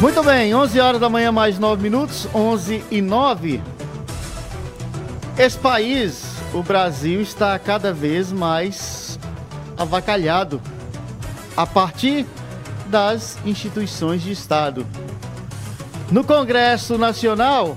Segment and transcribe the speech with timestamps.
[0.00, 3.60] Muito bem, 11 horas da manhã, mais 9 minutos, 11 e 9.
[5.36, 9.18] Esse país, o Brasil, está cada vez mais
[9.76, 10.58] avacalhado
[11.54, 12.24] a partir
[12.86, 14.86] das instituições de Estado.
[16.10, 17.76] No Congresso Nacional,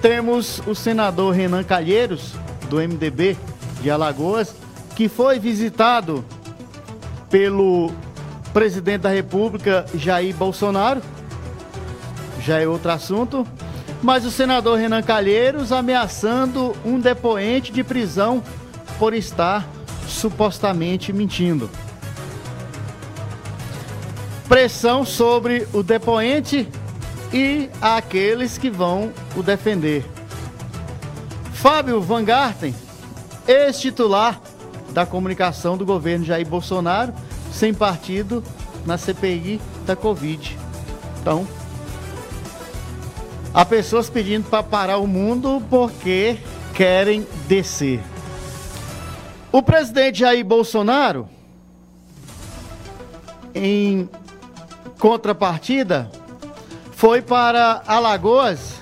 [0.00, 2.32] temos o senador Renan Calheiros,
[2.70, 3.36] do MDB
[3.82, 4.54] de Alagoas,
[4.96, 6.24] que foi visitado
[7.28, 7.92] pelo
[8.54, 11.02] presidente da República, Jair Bolsonaro
[12.48, 13.46] já é outro assunto.
[14.02, 18.42] Mas o senador Renan Calheiros ameaçando um depoente de prisão
[18.98, 19.68] por estar
[20.06, 21.68] supostamente mentindo.
[24.48, 26.66] Pressão sobre o depoente
[27.34, 30.06] e aqueles que vão o defender.
[31.52, 32.74] Fábio Van Garten,
[33.46, 34.40] ex-titular
[34.92, 37.12] da comunicação do governo Jair Bolsonaro,
[37.52, 38.42] sem partido
[38.86, 40.56] na CPI da Covid.
[41.20, 41.46] Então,
[43.58, 46.38] Há pessoas pedindo para parar o mundo porque
[46.74, 48.00] querem descer.
[49.50, 51.28] O presidente Jair Bolsonaro,
[53.52, 54.08] em
[55.00, 56.08] contrapartida,
[56.92, 58.74] foi para Alagoas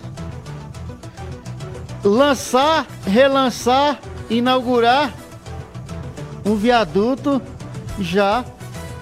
[2.04, 5.10] lançar, relançar, inaugurar
[6.44, 7.40] um viaduto
[7.98, 8.44] já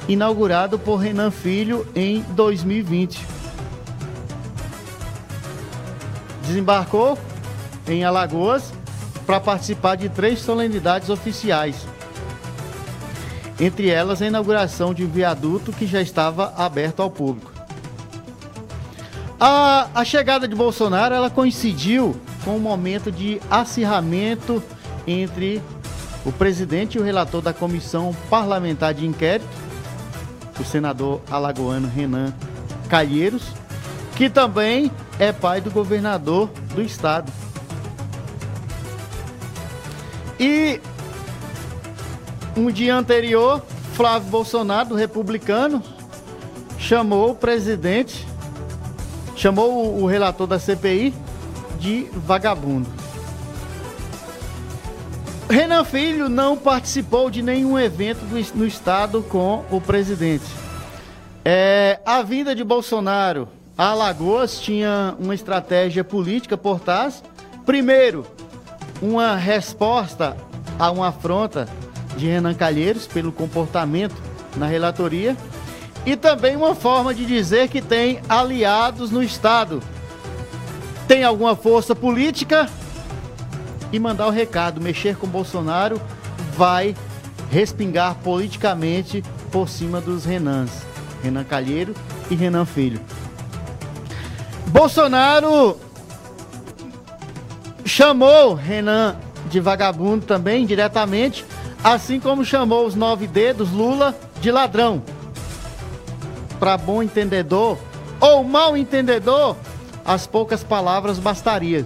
[0.06, 3.33] inaugurado por Renan Filho em 2020.
[6.46, 7.18] Desembarcou
[7.86, 8.72] em Alagoas
[9.26, 11.76] para participar de três solenidades oficiais.
[13.58, 17.52] Entre elas, a inauguração de um viaduto que já estava aberto ao público.
[19.38, 24.62] A, a chegada de Bolsonaro ela coincidiu com um momento de acirramento
[25.06, 25.62] entre
[26.24, 29.46] o presidente e o relator da comissão parlamentar de inquérito,
[30.58, 32.32] o senador alagoano Renan
[32.88, 33.42] Calheiros,
[34.16, 37.32] que também é pai do governador do estado.
[40.38, 40.80] E
[42.56, 43.62] um dia anterior,
[43.94, 45.82] Flávio Bolsonaro, do republicano,
[46.78, 48.26] chamou o presidente,
[49.36, 51.14] chamou o relator da CPI
[51.78, 52.88] de vagabundo.
[55.48, 58.20] Renan Filho não participou de nenhum evento
[58.54, 60.44] no estado com o presidente.
[61.44, 67.22] É, a vinda de Bolsonaro a Alagoas tinha uma estratégia política por trás.
[67.66, 68.26] Primeiro,
[69.02, 70.36] uma resposta
[70.78, 71.68] a uma afronta
[72.16, 74.14] de Renan Calheiros pelo comportamento
[74.56, 75.36] na relatoria
[76.06, 79.82] e também uma forma de dizer que tem aliados no Estado.
[81.08, 82.68] Tem alguma força política
[83.92, 86.00] e mandar o recado: mexer com Bolsonaro
[86.56, 86.94] vai
[87.50, 90.70] respingar politicamente por cima dos Renans,
[91.22, 91.94] Renan Calheiro
[92.30, 93.00] e Renan Filho.
[94.68, 95.78] Bolsonaro
[97.84, 99.16] chamou Renan
[99.48, 101.44] de vagabundo também, diretamente,
[101.82, 105.02] assim como chamou os nove dedos Lula de ladrão.
[106.58, 107.78] Para bom entendedor
[108.20, 109.56] ou mal entendedor,
[110.04, 111.84] as poucas palavras bastariam.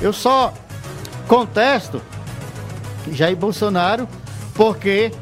[0.00, 0.52] Eu só
[1.26, 2.00] contesto
[3.10, 4.08] Jair Bolsonaro
[4.54, 5.12] porque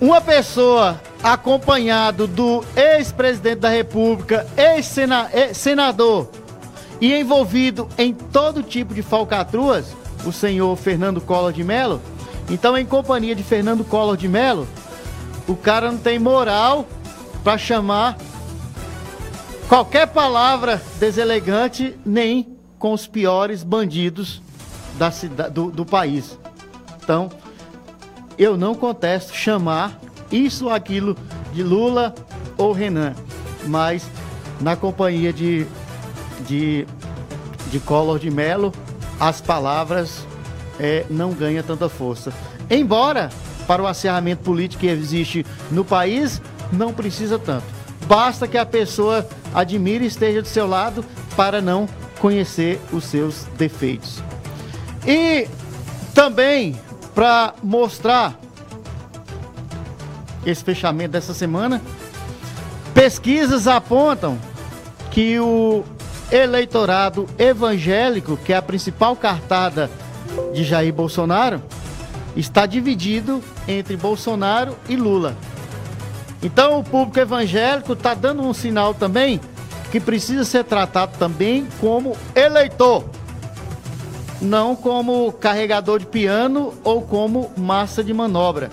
[0.00, 6.28] uma pessoa acompanhado do ex-presidente da República, ex-senador
[7.00, 9.86] e envolvido em todo tipo de falcatruas,
[10.24, 12.00] o senhor Fernando Collor de Mello.
[12.48, 14.66] Então, em companhia de Fernando Collor de Mello,
[15.48, 16.86] o cara não tem moral
[17.42, 18.16] para chamar
[19.68, 24.40] qualquer palavra deselegante, nem com os piores bandidos
[24.98, 25.10] da
[25.48, 26.38] do, do país.
[27.02, 27.28] Então,
[28.38, 29.98] eu não contesto chamar
[30.30, 31.16] isso ou aquilo
[31.52, 32.14] de Lula
[32.56, 33.14] ou Renan,
[33.66, 34.08] mas
[34.60, 35.66] na companhia de,
[36.46, 36.86] de,
[37.70, 38.72] de Collor de Mello,
[39.18, 40.26] as palavras
[40.78, 42.32] é, não ganham tanta força.
[42.70, 43.30] Embora,
[43.66, 46.40] para o acerramento político que existe no país,
[46.72, 47.64] não precisa tanto.
[48.06, 51.04] Basta que a pessoa admire e esteja do seu lado
[51.36, 51.88] para não
[52.18, 54.22] conhecer os seus defeitos.
[55.06, 55.48] E
[56.14, 56.76] também
[57.14, 58.38] para mostrar
[60.46, 61.82] esse fechamento dessa semana.
[62.94, 64.38] Pesquisas apontam
[65.10, 65.84] que o
[66.30, 69.90] eleitorado evangélico, que é a principal cartada
[70.54, 71.62] de Jair Bolsonaro,
[72.36, 75.36] está dividido entre Bolsonaro e Lula.
[76.42, 79.40] Então o público evangélico está dando um sinal também
[79.90, 83.04] que precisa ser tratado também como eleitor,
[84.40, 88.70] não como carregador de piano ou como massa de manobra.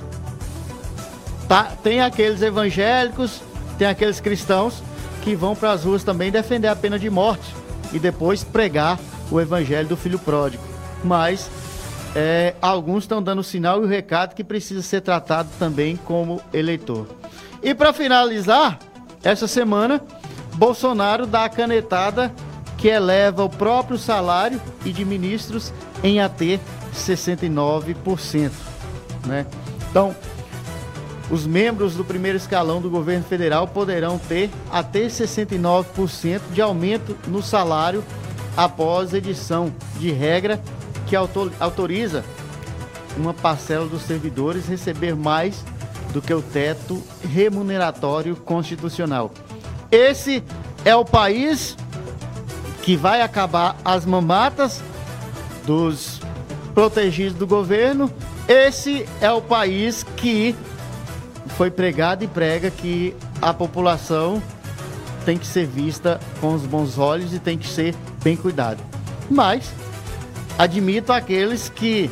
[1.54, 1.66] Tá?
[1.84, 3.40] Tem aqueles evangélicos,
[3.78, 4.82] tem aqueles cristãos
[5.22, 7.46] que vão para as ruas também defender a pena de morte
[7.92, 10.64] e depois pregar o evangelho do filho pródigo.
[11.04, 11.52] Mas
[12.16, 17.06] é, alguns estão dando sinal e o recado que precisa ser tratado também como eleitor.
[17.62, 18.80] E para finalizar,
[19.24, 20.02] essa semana,
[20.56, 22.34] Bolsonaro dá a canetada
[22.80, 25.72] que eleva o próprio salário e de ministros
[26.04, 26.60] em até
[26.96, 28.50] 69%.
[29.28, 29.46] Né?
[29.92, 30.16] Então,
[31.30, 37.42] os membros do primeiro escalão do governo federal poderão ter até 69% de aumento no
[37.42, 38.04] salário
[38.56, 40.62] após edição de regra
[41.08, 42.24] que autoriza
[43.18, 45.64] uma parcela dos servidores receber mais
[46.12, 49.32] do que o teto remuneratório constitucional.
[49.92, 50.44] Esse
[50.86, 51.78] é o país
[52.82, 54.82] que vai acabar as mamatas
[55.66, 56.20] dos
[56.74, 58.12] protegidos do governo.
[58.48, 60.56] Esse é o país que
[61.50, 64.42] foi pregado e prega que a população
[65.26, 68.82] tem que ser vista com os bons olhos e tem que ser bem cuidado.
[69.30, 69.72] Mas
[70.58, 72.10] admito aqueles que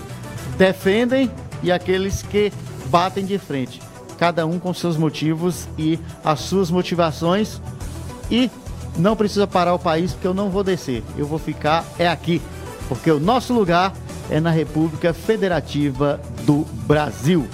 [0.58, 1.30] defendem
[1.62, 2.52] e aqueles que
[2.86, 3.82] batem de frente,
[4.18, 7.62] cada um com seus motivos e as suas motivações.
[8.30, 8.50] E
[8.98, 12.42] não precisa parar o país porque eu não vou descer, eu vou ficar é aqui,
[12.88, 13.94] porque o nosso lugar
[14.30, 17.48] é na República Federativa do Brasil.